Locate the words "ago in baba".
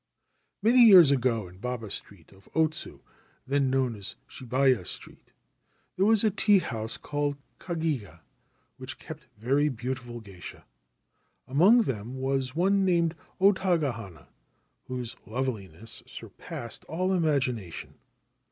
1.11-1.91